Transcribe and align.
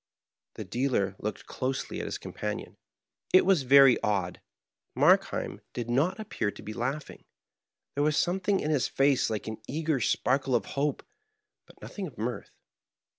The 0.55 0.63
dealer 0.63 1.15
looked 1.19 1.45
closely 1.45 1.99
at 1.99 2.07
his 2.07 2.17
companion. 2.17 2.75
It 3.33 3.45
was 3.45 3.61
very 3.61 4.01
odd, 4.01 4.41
Markheim 4.95 5.61
did 5.73 5.91
not 5.91 6.19
appear 6.19 6.49
to 6.49 6.63
be 6.63 6.73
laughing; 6.73 7.23
there 7.93 8.03
was 8.03 8.17
something 8.17 8.61
in 8.61 8.71
his 8.71 8.87
face 8.87 9.29
like 9.29 9.45
an 9.45 9.61
eager 9.67 9.99
sparkle 9.99 10.55
of 10.55 10.65
hope, 10.73 11.03
but 11.67 11.79
nothing 11.83 12.07
of 12.07 12.17
mirth. 12.17 12.49